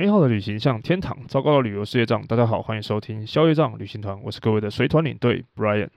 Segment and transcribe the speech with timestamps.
[0.00, 2.26] 美好的旅行像天堂，糟糕的旅游事业账。
[2.26, 5.90] 大家好，欢迎收听消业账旅行团，我是各位的随团领队 Brian。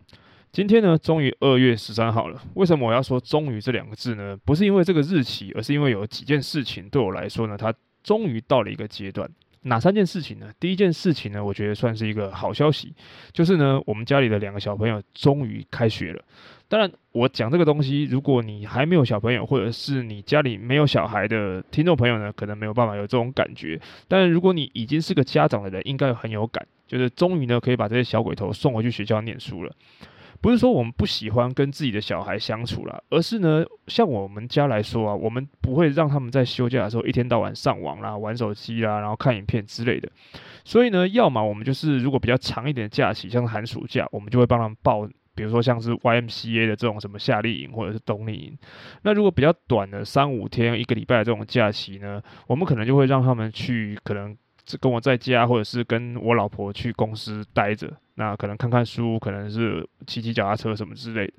[0.52, 2.38] 今天呢，终于二月十三号了。
[2.56, 4.38] 为什么我要说“终于”这两个字呢？
[4.44, 9.26] 不是因为这个日期，而是因为有几件事情对我来说呢，它终于到了一个阶段。
[9.62, 10.52] 哪三件事情呢？
[10.60, 12.94] 第一件事情呢，我觉得算是一个好消息，
[13.32, 16.22] 就是呢，我们家里的两个小朋友终于开学了。
[16.74, 23.80] 当然，我讲这个东西，如果你还没有小朋友，或者是你家里没有小孩的听众朋友呢，可能没有办法有这种感觉。
[24.08, 29.72] 但如果你已经是个家长的人，应该很有感，就是终于呢，可以把这些小鬼头送回去学校念书了。
[30.42, 40.10] 不是说我们不喜欢跟自己的小孩相处啦，而是呢，像我们家来说啊，我们不会让他们在休假的时候一天到晚上网啦、玩手机啦，然后看影片之类的。
[40.66, 48.58] 所以呢，要么我们就是如果比较长一点的假期，像是寒暑假，我们就会帮他们报，比如说像是 YMCA 的这种什么夏令营或者是冬令营。
[49.02, 54.36] 那如果比较短的三五天、一个礼拜的这种假期呢，我们可能就会让他们去可能。
[54.80, 61.34] 跟我在家，或者是跟我老婆去公司待着，那可能看看书，可能是骑骑脚踏车什么之类的。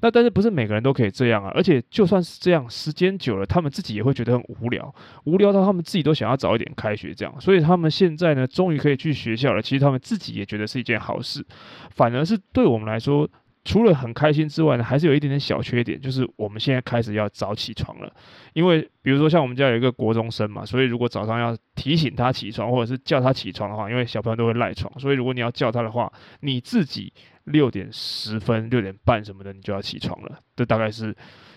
[0.00, 1.50] 那但是不是每个人都可以这样啊？
[1.54, 7.40] 而且就算是这样，时间久了，他们自己也会觉得很无聊，无聊到他们自己都想要早一点开学这样。
[7.40, 9.62] 所以他们现在呢，终于可以去学校了。
[9.62, 11.44] 其实他们自己也觉得是一件好事，
[11.90, 13.28] 反而是对我们来说。
[13.66, 18.14] 除了很开心之外呢，还是有一点点小缺点，就是我们现在开始要早起床了。
[18.52, 30.38] 因为比如说像我们家有一个国中生嘛，所以如果早上要提醒他起床，或者是叫他起床的话，因为小朋友都会赖床，所以如果你要叫他的话，你自己六点十分、六点半什么的，你就要起床了。
[30.54, 31.12] 这大概是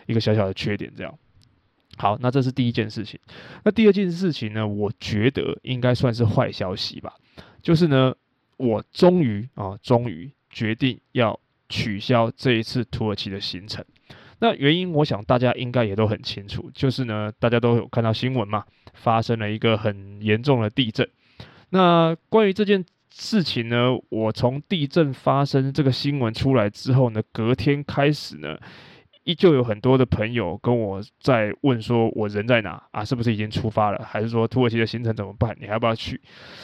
[0.08, 0.92] 一个小小的缺点。
[0.98, 1.16] 这样，
[1.98, 3.20] 好，那这是第一件事情。
[3.64, 7.14] 那第二件事情呢，我觉得应该算是坏消息吧，
[7.62, 8.16] 就是呢，
[8.58, 11.40] 我终于啊，终于决定要。
[11.70, 13.86] 取消这一次土耳其的行程，
[14.40, 21.08] 那原因我想大家应该也都很清楚，就是呢，大家都有看到新闻嘛，发生了一个很严重的地震。
[21.70, 28.58] 那关于这件事情呢，我从地震发生这个新闻出来之后呢，隔天开始呢。
[29.30, 33.06] 依旧有很多的朋友跟我在问说，我人在哪啊？
[33.06, 34.04] 是不是已经出发了？
[34.04, 35.56] 还是说土耳其的行程怎么办？
[35.62, 36.20] 你还要不要去？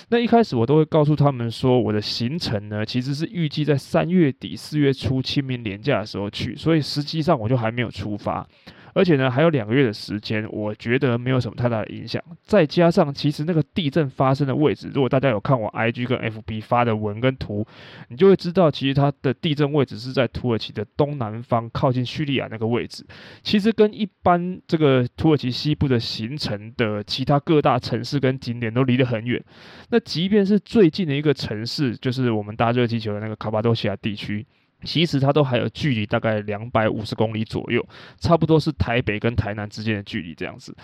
[0.10, 8.48] 那一开始我都会告诉他们说，我的行程呢，其实是预计在三月底四月初清明年假的时候去，所以实际上我就还没有出发。
[8.96, 12.24] 而且呢，还有两个月的时间，我觉得没有什么太大的影响。
[12.44, 17.68] 再加上，其实那个地震发生的位置，如果大家有看我 IG 跟 FB 发的文跟图，
[18.08, 23.06] 你就会知道，其实它的地震位置是在土耳其的东南方，靠近叙利亚那个位置。
[23.44, 29.44] 其实跟一般这个土耳其西部的形成的其他各大城市跟景点都离得很远。
[29.90, 34.46] 那即便是最近的一个城市，就是我们搭热气球的那个卡巴多西亚地区。
[34.86, 37.86] 其实它都还有距离，大概两百五十公里左右，
[38.20, 40.76] 差不多是台北跟台南之间的距离这样子。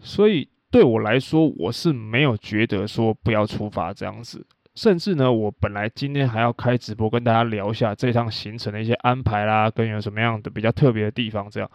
[0.00, 4.44] 所以对我来说，我是没有觉得说不要出发这样子。
[4.74, 11.70] 甚至呢，我本来今天还要开直播跟大家聊一下这趟行程的一些安排啦，跟有什么样的比较特别的地方这样。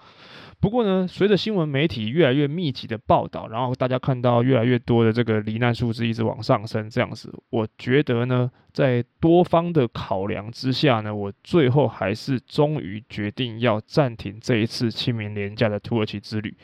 [0.60, 16.58] 不过呢，随着新闻媒体越来越密集的报道，然后大家看到越来越多的这个罹难数字一直往上升，这样子，我觉得呢，在多方的考量之下呢，我最后还是终于决定要暂停这一次清明连假的土耳其之旅。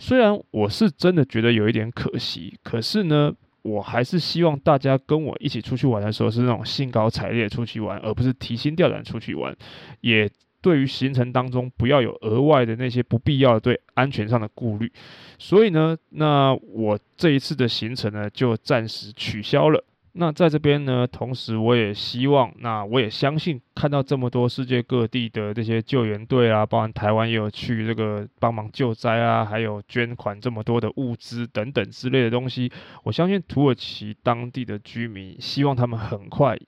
[0.00, 3.32] 虽然我是真的觉得有一点可惜，可是呢，
[3.68, 9.56] 我还是希望大家跟我一起出去玩的时候是那种兴高采烈出去玩，而不是提心吊胆出去玩，
[10.00, 10.30] 也。
[10.60, 14.90] 对于行程当中不要有额外的那些不必要的对安全上的顾虑，
[15.38, 19.84] 所以呢，那我这一次的行程呢就暂时取消了。
[20.12, 32.70] 那在这边呢，同时我也希望，那我也相信，看到这么多世界各地的这些救援队啊，包含台湾也有去这个帮忙救灾啊，还有捐款这么多的物资等等之类的东西，
[33.04, 36.58] 我相信土耳其当地的居民希望他们很快。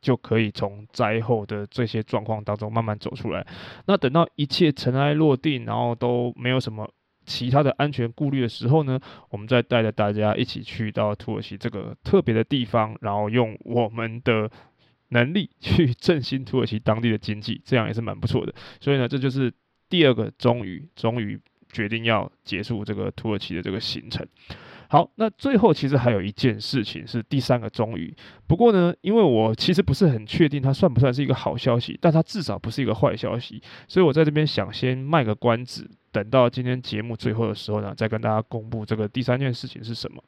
[0.00, 3.44] 就可以从灾后的这些状况当中慢慢走出来。
[3.86, 6.88] 那等到一切尘埃落定，然后都没有什么
[7.28, 14.50] 其他的安全顾虑的时候呢，我们再带着大家一起去到土耳其这个特别的地方，然后用我们的
[15.10, 18.54] 能力去 振兴土耳其当地的经济，这样也是蛮不错的。
[18.80, 19.52] 所以呢，这就是
[19.90, 21.38] 第二个终于终于
[21.70, 24.26] 决定要结束这个土耳其的这个行程。
[24.90, 28.12] 好，那最后其实还有一件事情是第三个终于。
[28.46, 40.22] 不过呢，因为我其实不是很确定它算不算是一个好消息，但它至少不是一个坏消息，所以我在这边想先卖个关子，等到今天节目最后的时候呢，再跟大家公布这个第三件事情是什么。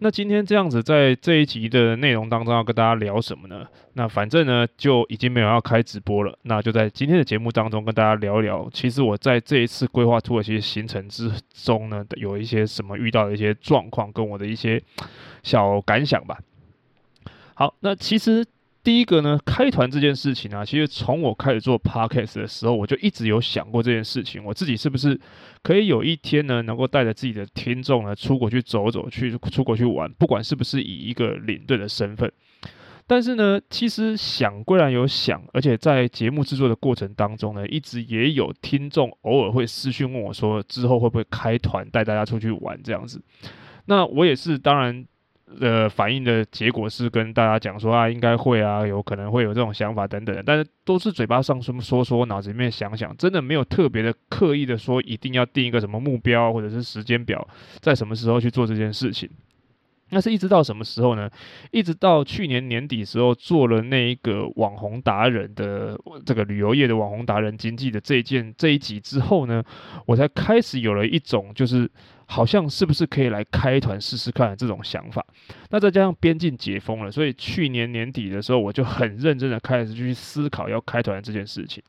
[0.00, 3.66] 那今天这样子，在这一集的内容当中要跟大家聊什么呢？
[3.94, 8.68] 那反正呢就已经没有要开直播了，那就在今天的节目当中跟大家聊一聊。
[8.72, 14.80] 其实我在这一次规划土耳其行程之中呢，有一些什么遇到的一些状况，跟我的一些
[15.42, 16.38] 小感想吧。
[17.54, 18.44] 好，那其实。
[18.84, 24.42] 第一个呢，开团这件事情啊，其实从我开始做 podcast 的时候，我就一直有想过这件事情。
[24.42, 25.20] 我自己是不是
[25.62, 32.32] 可以有一天呢，能够带着自己的听众呢，出国去走走，去出国去玩，不管是不是以一个领队的身份。
[33.06, 43.20] 但是呢，其实想归然有想，而且在节目制作的过程当中呢，一直也有听众偶尔会私讯问我说，之后会不会开团带大家出去玩这样子。
[43.86, 45.04] 那我也是，当然。
[45.60, 57.46] 呃，反应的结果是跟大家讲说啊，应该会啊，有可能会有这种想法等等，但是都是嘴巴上说说说，脑子里面想想，真的没有特别的刻意的说一定要定一个什么目标或者是时间表，
[57.80, 59.28] 在什么时候去做这件事情。
[60.10, 61.30] 那是一直到什么时候呢？
[61.70, 69.62] 一直到去年年底时候做了那一个网红达人的这个旅游业的网红达人经济的这一件这一集之后呢，
[70.06, 71.90] 我才开始有了一种就是。
[72.30, 75.24] 好像是不是可以来开团试试看这种想法？
[75.70, 81.82] 那再加上边境解封了，所以去年年底的时候，我就很认真的开始去思考要开团这件事情。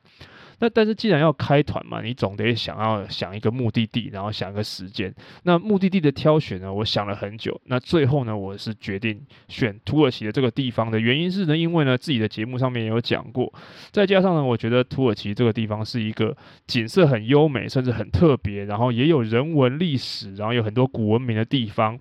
[0.60, 5.14] 那但是既然要开团嘛，你总得想要想一个目的地，然后想一个时间。
[5.44, 7.60] 那目的地的挑选呢，我想了很久。
[7.66, 13.52] 那最后呢，我是决定选土耳其的这个地方的原因是呢，因为呢自己的节目上面也有讲过，
[13.92, 16.36] 再加上呢，我觉得土耳其这个地方是一个
[16.68, 22.00] 景色很优美，甚至很特别，然后也有人文历史，然后有很多古文明的地方。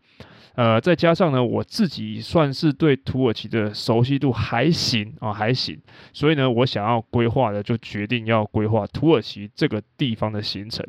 [0.54, 5.80] 呃，再加上呢，我自己算是对土耳其的熟悉度还行啊，还行，
[6.12, 10.84] 所以呢，我想要规划的就决定要规划土耳其这个地方的行程。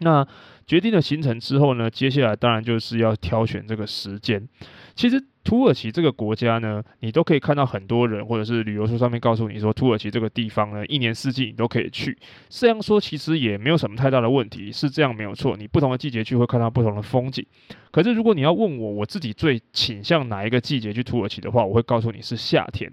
[0.00, 0.26] 那
[0.66, 4.48] 决定了行程之后呢，接下来当然就是要挑选这个时间。
[4.94, 5.24] 其实。
[5.44, 12.16] 土耳其这个国家呢，你都可以看到很多人，或者是旅游书上面告诉你说，土耳其这个地方呢，一年四季你都可以去。
[12.48, 15.54] 这样说其实也没有什么太大的问题，是这样没有错。
[15.58, 17.44] 你不同的季节去会看到不同的风景。
[17.90, 22.90] 可是如果你要问我，我自己最倾向哪一个季节去土耳其的话，我会告诉你是夏天。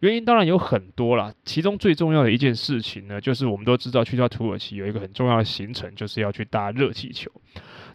[0.00, 7.30] 原因当然有很多啦，其中最重要的一件事情呢，就是我们都知道去到土耳其有一个很重要的行程，就是要去搭热气气球。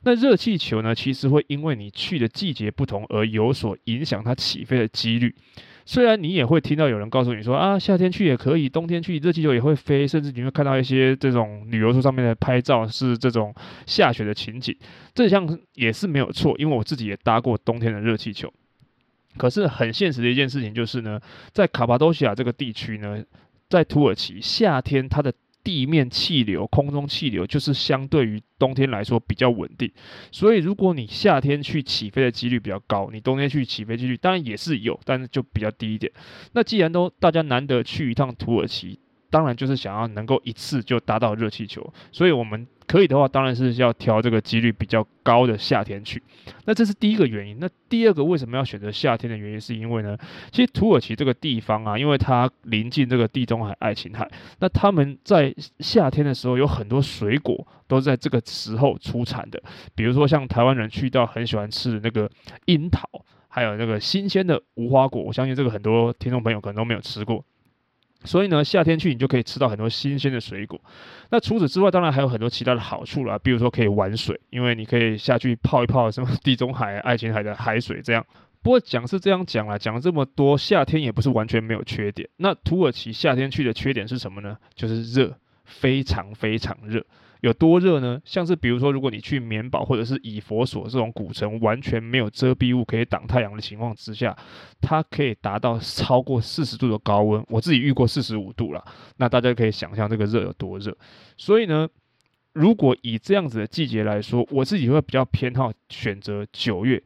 [0.04, 5.34] 那热气球呢，其实会因为你去的季节不同而有所影响它起飞的几率。
[5.88, 13.54] 虽然你也会听到有人告诉你说啊，夏天去也可以，冬天去热气球也会飞，甚至你会看到一些这种旅游书上面的拍照是这种
[13.86, 14.76] 下雪的情景，
[15.14, 18.52] 这项也是没有错，因为我自己也搭过冬天的热气球。
[19.38, 21.20] 可是很现实的一件事情就是呢，
[21.52, 23.24] 在卡帕多西亚这个地区呢，
[23.70, 25.32] 在土耳其夏天它的
[25.66, 29.92] 地面气流、空中气流就是相对于冬天来说比较稳定，
[30.32, 36.10] 所以如果你夏天去起飞的几率比较高，你冬天去起飞几率当然也是有，但是就比较低一点。
[36.54, 42.68] 那既然都大家难得去一趟土耳其，当然就是想要能够一次就搭到热气球，所以我们。
[42.88, 46.22] 可以的话，当然是要挑这个几率比较高的夏天去。
[46.66, 47.58] 那这是第一个原因。
[47.60, 50.18] 那第二个为什么要选择夏天的原因，是因为呢，
[50.52, 54.30] 其实土耳其这个地方啊，因为它临近这个地中海、爱琴海，
[54.60, 59.62] 那他们在夏天的时候有很多水果都在这个时候出产的。
[59.96, 62.30] 比如说像台湾人去到很喜欢吃的那个
[62.66, 63.10] 樱桃，
[63.48, 67.44] 还有那个新鲜的无花果，我相信这个很多听众朋友可能都没有吃过。
[68.26, 70.82] 所以呢，夏天去你就可以吃到很多新鲜的水果。
[71.30, 78.26] 那除此之外，当然还有很多其他的好处啦，比如说可以玩水，因为你可以下去泡一泡什么地中海、爱琴海的海水这样。
[78.62, 82.28] 不过讲是这样讲啦，讲了这么多，夏天也不是完全没有缺点。
[82.38, 84.58] 那土耳其夏天去的缺点是什么呢？
[84.74, 87.06] 就是热，非常非常热。
[87.46, 88.20] 有多热呢？
[88.26, 94.36] 像是比如说，如果你去棉堡或者是以佛所这种古城，完全没有遮蔽物可以挡太阳的情况之下，
[94.82, 97.46] 它可以达到超过四十度的高温。
[97.48, 98.84] 我自己遇过四十五度了，
[99.18, 100.98] 那大家可以想象这个热有多热。
[101.38, 101.88] 所以呢，
[102.54, 107.04] 如果以这样子的季节来说，我自己会比较偏好选择九月。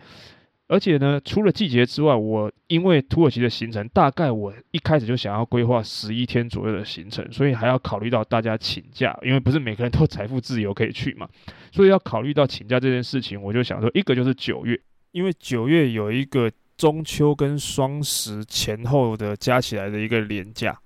[0.70, 11.28] 而且呢，除了季节之外，我因为土耳其的行程，大概我一开始就想要规划十一天左右的行程，所以还要考虑到大家请假，因为不是每个人都财富自由可以去嘛，
[11.72, 14.80] 所以要考虑到请假这件事情，我就想说，一个就是九月，
[15.12, 20.80] 因为九月有一个中秋跟双十前后的加起来的一个连假。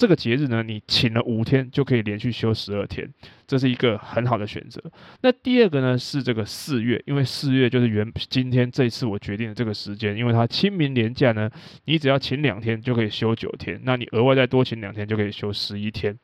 [0.00, 3.06] 这个节日呢，你请了五天就可以连续休十二天，
[3.46, 4.82] 这是一个很好的选择。
[5.20, 11.50] 那第二个呢是这个四月，因为四月就是原今天这次我决定的这个时间，因为它清明连假呢，
[11.84, 16.18] 你只要请两天就可以休九天，那你额外再多请两天就可以休十一天。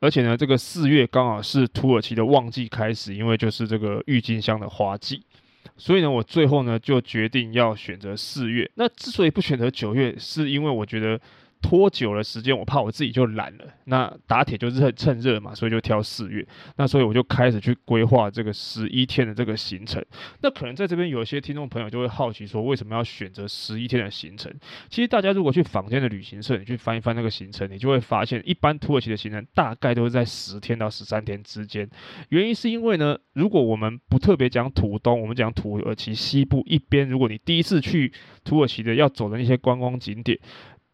[0.00, 5.22] 而且呢，这个四月刚好是土耳其的旺季开始，因为就是这个郁金香的花季。
[5.76, 8.70] 所以呢，我最后呢就决定要选择四月。
[8.76, 11.20] 那之所以不选择九月，是因为我觉得。
[11.62, 13.64] 拖久了时间，我怕我自己就懒了。
[13.84, 16.46] 那打铁就是趁趁热嘛，所以就挑四月。
[16.76, 20.04] 那所以我就开始去规划这个十一天的这个行程。
[20.42, 24.52] 那可能在这边有一些听众朋友就会好奇说，为什么要选择十一天的行程？
[24.88, 31.88] 其实大家如果去坊间的旅行社，你去翻一翻那个行程，你就会发现，一般土耳其的行程大概都是在十天到十三天之间。
[32.30, 38.12] 原因是因为呢，如果我们不特别讲土东，我们讲土耳其西部一边，如果你第一次去
[38.44, 40.38] 土耳其的要走的那些观光景点。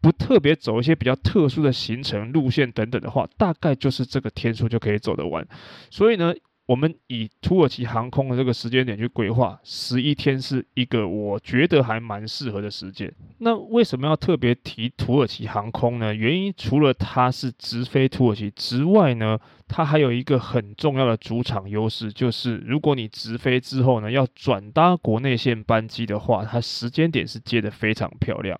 [0.07, 5.45] 不特别走一些比较特殊的行程路线等等的话，大概就是这个天数就可以走得完。
[5.89, 6.33] 所以呢，
[6.65, 13.13] 我们以土耳其航空的这个时间点去规划，十一天是一个我觉得还蛮适合的时间。
[13.39, 16.15] 那为什么要特别提土耳其航空呢？
[16.15, 19.37] 原因除了它是直飞土耳其之外呢，
[19.67, 28.57] 它还有一个很重要的主场优势，就是如果你直飞之后呢，要转搭国内线班机的话，它时间点是接得非常漂亮。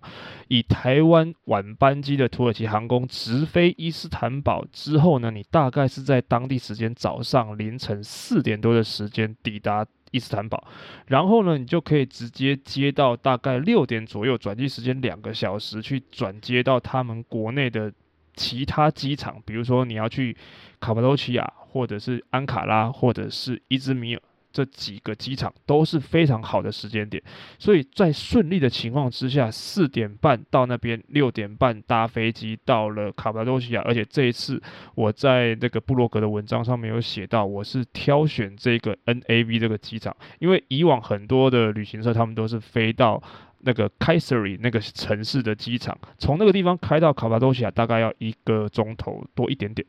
[0.48, 10.62] 以台湾晚班机的土耳其航空直飞伊斯坦堡之后呢，你大概是在当地时间早上凌晨四点多的时间抵达伊斯坦堡，
[11.06, 17.92] 然后呢，你就可以直接接到大概六点左右，转机时间两个小时，去转接到他们国内的。
[18.38, 20.36] 其他机场，比如说你要去
[20.78, 27.20] 卡帕多奇亚，或者是安卡拉，或者是伊兹密尔，这几个机场都是非常好的时间点。
[27.58, 33.82] 所以在顺利的情况之下，四点半到那边，六点半搭飞机到了卡帕多奇亚。
[33.82, 34.62] 而且这一次
[34.94, 43.20] 我在那个布洛格的文章上面有写到，我是挑选这个 NAV 这个机场，因为以往很多的旅行社他们都是飞到。
[43.60, 49.86] 那个开塞瑞那个城市的机场，从那个地方开到卡帕多西亚大概要一个钟头多一点点。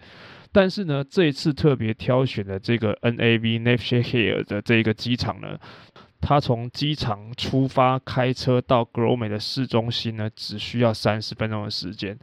[0.51, 5.59] 但是呢，这一次特别挑选的这个 NAV Nevşehir 的这个机场呢，
[6.21, 12.17] 他从机场出发开车到格罗美的市中心呢，只需要三十分钟的时间。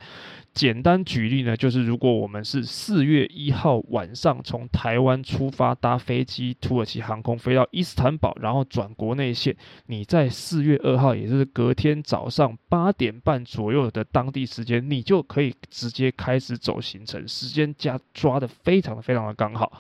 [0.53, 9.55] 简单举例呢，就是如果我们是四月一号晚上从台湾出发搭飞机，土耳其航空飞到伊斯坦堡，然后转国内线，
[9.87, 19.71] 你在四月二号，也就是隔天早上八点半左右的当地时间，你就可以直接开始走行程，时间加抓得非常非常的刚好。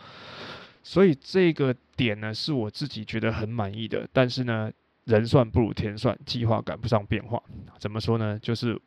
[0.86, 4.08] 所以这个点呢，是我自己觉得很满意的。
[4.12, 4.70] 但是呢，
[5.04, 7.42] 人算不如天算，计划赶不上变化。
[7.80, 8.38] 怎么说呢？
[8.40, 8.80] 就是。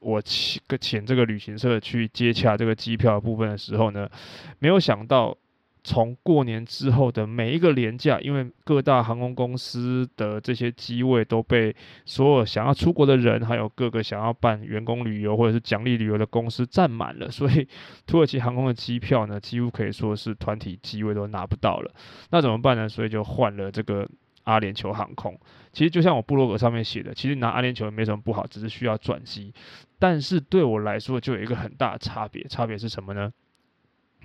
[0.00, 4.10] 我请个请这个旅行社去接洽这个机票部分的时候呢，
[4.58, 5.36] 没有想到
[5.84, 11.74] 从过年之后的每一个连假，因为各大航空公司的这些机位都被
[12.04, 17.66] 所有想要出国的人，还有各个想要办员工旅游或者是奖励旅游的公司占满了， 所以
[18.06, 21.92] 土耳其航空的机票呢，几乎可以说是团体机位都拿不到了。
[22.30, 22.88] 那怎么办呢？
[22.88, 24.08] 所以就换了这个。
[24.44, 25.38] 阿联酋航空，
[25.72, 29.54] 其实就像我部落格上面写的，其实拿阿联酋也没什么不好，只是需要转机。
[30.00, 33.32] 但是对我来说，就有一个很大的差别，差别是什么呢？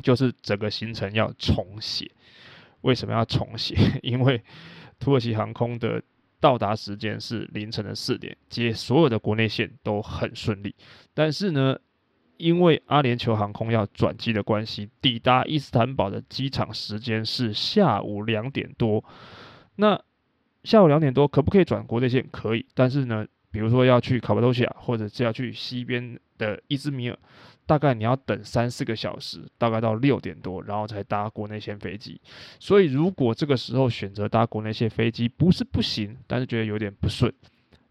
[0.02, 2.12] 就是整个行程要重写。
[2.82, 3.76] 为什么要重写？
[4.04, 4.44] 因为
[5.00, 6.02] 土耳其航空的
[6.40, 10.76] 到达时间是凌晨的四点，接所有的国内线都很顺利。
[11.14, 11.78] 但是呢，
[12.38, 19.04] 因为阿联酋航空要转机的关系，抵达伊斯坦堡的机场时间是下午两点多。
[19.76, 20.00] 那
[20.64, 22.28] 下午两点多可不可以转国内线？
[22.32, 23.26] 可以，但是呢，
[23.58, 27.18] 比如说要去卡巴多西亚，或者是要去西边的伊兹米尔，
[27.66, 32.22] 大概你要等三四个小时，大概到六点多，然后才搭国内线飞机。
[32.60, 37.34] 所以如果这个时候选择搭国内线飞机，不是不行，但是觉得有点不顺。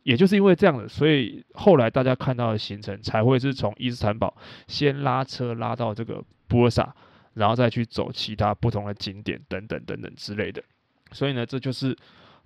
[0.05, 4.33] 也就是因为这样的，所以后来大家看到的行程才会是从伊斯坦堡
[4.69, 6.95] 先拉车拉到这个波萨，
[7.35, 10.63] 然后再去走其他不同的景点等等等等之类的。
[11.11, 11.97] 所以呢，这就是。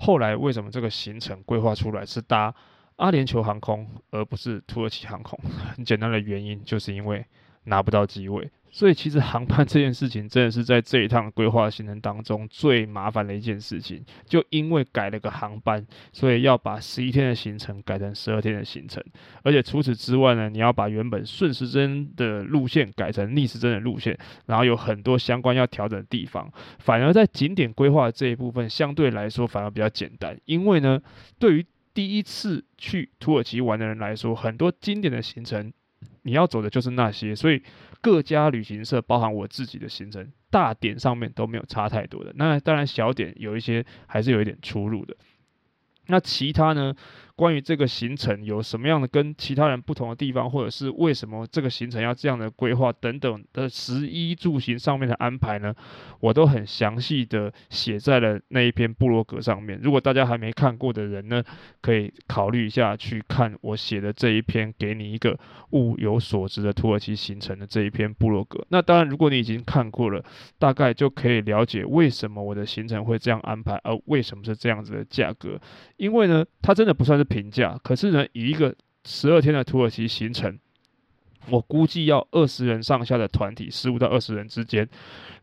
[0.03, 2.55] 后来为什么这个行程规划出来是搭
[3.01, 5.39] 阿联酋航空，而不是土耳其航空？
[5.75, 7.25] 很简单的原因，就是因为
[7.65, 8.51] 拿不到机位。
[8.73, 14.05] 所以其实航班这件事情，真的是在这一趟规划行程当中最麻烦的一件事情。
[14.27, 19.03] 就因为改了个航班，所以要把十一天的行程改成十二天的行程。
[19.43, 24.17] 而且除此之外呢，你要把原本顺时针的路线改成逆时针的路线，
[24.47, 26.49] 然后有很多相关要调整的地方。
[26.79, 30.39] 反而在景点规划这一部分，相对来说反而比较简单。
[30.45, 31.01] 因为呢，
[31.41, 35.73] 对于第一次去土耳其玩的人来说，很多经典的行程。
[36.23, 37.63] 你要走的就是那些，所以
[38.03, 42.31] 各家旅行社，包含我自己的行程，大点上面都没有差太多的。
[42.37, 45.17] 那当然小点有一些还是有一点出入的。
[46.07, 46.95] 那其他呢，
[47.41, 55.75] 关于这个行程有什么样的跟其他人不同的地方，或者是为什么这个行程要这样的规划等等的食衣住行上面的安排呢，
[56.21, 59.81] 我都很详细的写在了那一篇部落格上面。
[59.83, 61.43] 如果大家还没看过的人呢，
[61.81, 65.35] 可以考虑一下去看我写的这一篇，给你一个
[65.71, 68.63] 物有所值的土耳其行程的这一篇部落格。
[68.69, 70.23] 那当然，如果你已经看过了，
[70.59, 75.59] 大概就可以了解为什么我的行程会这样安排，而为什么是这样子的价格。
[75.97, 80.59] 因为呢，它真的不算是评价，可是呢，以一个十二天的土耳其行程，
[81.49, 84.87] 我估计要二十人上下的团体，十五到二十人之间，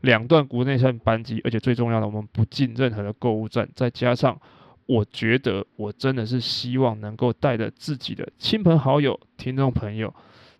[0.02, 4.38] 两段国内线班机，而且最重要的，我们不进任何的购物站，再加上，
[4.86, 10.14] 我觉得我真的是希望能够带着自己的亲朋好友、听众朋友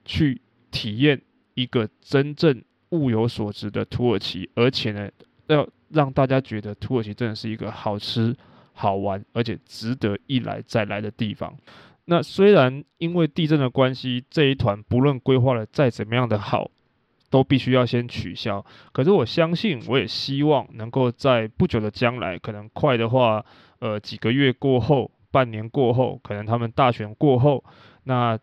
[0.05, 1.21] 去体验
[1.55, 5.09] 一个真正物有所值的土耳其，而且呢，
[5.47, 8.35] 要让大家觉得土耳其真的是一个好吃。
[8.79, 11.53] 好玩，而且值得一来再来的地方。
[12.05, 16.71] 那虽然因为地震的关系，这一团不论规划的再怎么样的好，
[17.29, 18.65] 都必须要先取消。
[18.93, 23.45] 可是我相信，我也希望能够在不久的将来，可能快的话，
[23.81, 27.65] 呃，几个月过后，半年过后，可能他们大选过后，
[28.05, 28.39] 那。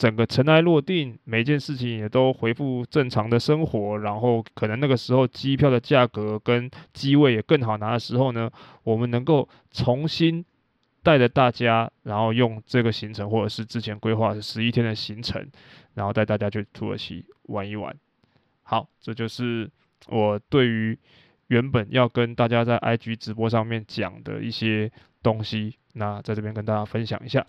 [0.00, 8.50] 整个尘埃落定，每件事情也都恢复正常的生活，然后可能那个时候机票的价格跟机位也更好拿的时候呢，
[8.82, 10.42] 我们能够重新
[11.02, 15.46] 带着大家，然后用这个行程或者是之前规划的十一天的行程，
[15.92, 17.94] 然后带大家去土耳其玩一玩。
[18.62, 19.70] 好，这就是
[20.08, 20.98] 我对于
[21.48, 24.90] 原本要跟大家在 IG 直播上面讲的一些
[25.22, 27.46] 东西，那在这边跟大家分享一下。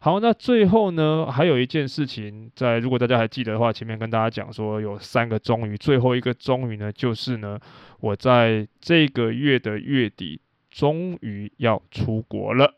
[0.00, 7.58] 好，那最后呢，还有一件事情，在如果大家还记得的话，前面跟大家讲说有三个终于，最后一个终于呢，就是呢，
[7.98, 10.40] 我在这个月的月底
[10.70, 12.72] 终于要出国了。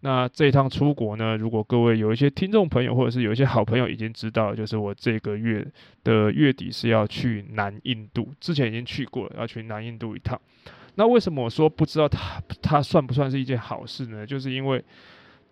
[0.00, 5.64] 那这一趟出国呢，如果各位有一些听众朋友或者是有一些好朋友已经知道，就是我这个月
[6.02, 10.36] 的月底是要去南印度，之前已经去过了，要去南印度一趟。
[10.96, 14.26] 那为什么我说不知道它它算不算是一件好事呢？
[14.26, 14.84] 就是因为。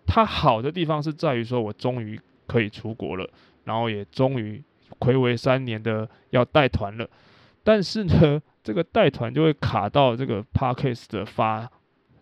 [0.07, 3.29] 它好的地方是在于说，我终于可以出国了，
[3.65, 4.63] 然后也终于
[4.99, 7.07] 睽违三年的要带团了。
[7.61, 11.69] 但是呢，这个带团就会卡到这个 Podcast 的发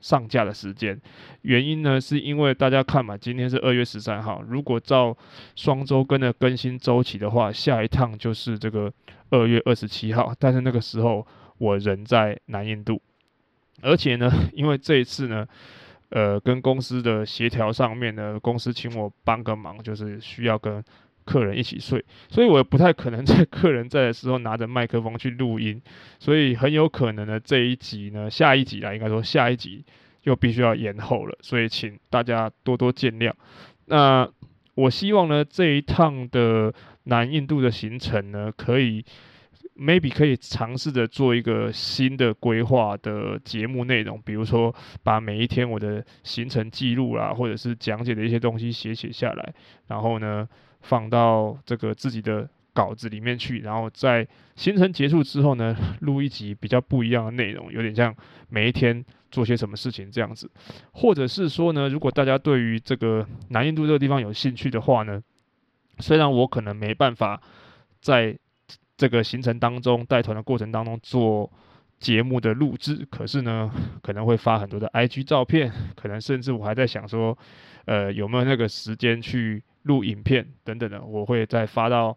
[0.02, 1.00] 上架的时间。
[1.44, 5.16] 原因呢，是因为大家看嘛，今天是二月十三号，如果照
[5.56, 8.92] 双周更的更新周期的话，下一趟就是这个
[9.30, 10.34] 二月二十七号。
[10.40, 11.26] 但是那个时候
[11.60, 13.00] 我人在南印度，
[13.84, 15.48] 而且呢，因为这一次呢。
[16.10, 20.84] 呃，跟公司的协调上面呢，公司请我帮个忙，就是需要跟
[21.26, 25.82] 客人一起睡，所以我也不太可能 在客人在的时候拿着麦克风去录音，
[26.20, 29.84] 所以很有可能呢，这一集呢，下一集啦，应该说下一集
[30.24, 33.34] 又必须要延后了，所以请大家多多见谅。
[33.86, 34.30] 那
[34.76, 36.74] 我希望呢，这一趟的
[37.06, 39.04] 南印度的行程呢，可以。
[39.78, 49.54] Maybe 可以尝试着做一个新的规划的节目内容，比如说把每一天我的行程记录啦，或者是讲解的一些东西写写下来，
[49.88, 50.48] 然后呢
[50.82, 58.16] 放到这个自己的稿子里面去，然后在行程结束之后呢录一集比较不一样的内容，有点像
[58.48, 60.50] 每一天做些什么事情这样子，
[60.94, 65.22] 或者是说呢，如果大家对于这个南印度这个地方有兴趣的话呢，
[66.00, 67.42] 虽然我可能没办法
[68.00, 68.38] 在
[68.98, 71.52] 这个行程当中，带团的过程当中做
[72.00, 77.38] 节目的录制，可是呢，可能会发很多的 IG 照片，可能甚至我还在想说，
[77.86, 82.16] 呃，有没有那个时间去录影片等等的，我会再发到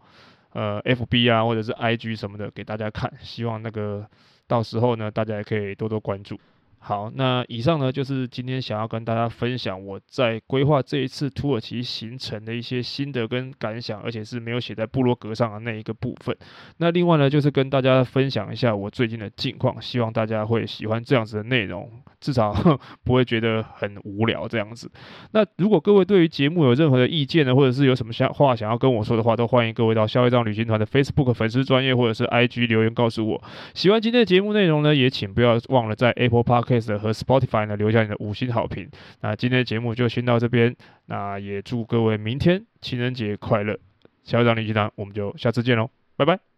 [0.53, 4.05] 呃 FB 啊或者是 IG 什么的给大家看，希望那个
[4.47, 6.39] 到时候呢，大家也可以多多关注。
[6.81, 16.35] 好，那以上呢就是今天想要跟大家分享我在规划这一次土耳其行程的一些心得跟感想，而且是没有写在部落格上的那一个部分。
[16.77, 22.53] 那另外呢，就是跟大家分享一下我最近的近况，希望大家会喜欢这样子的内容，至少
[23.03, 24.89] 不会觉得很无聊这样子。
[25.31, 33.43] 那如果各位对于节目有任何的意见呢，或者是有什么想话想要跟我说的话，都欢迎各位到消业障旅行团的 Facebook 粉丝专业或者是 IG 留言告诉我。
[33.73, 36.68] 喜欢今天的节目内容呢，也请不要忘了在 Apple Park。
[36.97, 38.89] 和 Spotify 呢，留下你的五星好评。
[39.21, 43.79] 那今天的节目就先到这边，那也祝各位明天情人节快乐。
[44.23, 46.48] 消业障旅行团，我们就下次见喽，拜拜。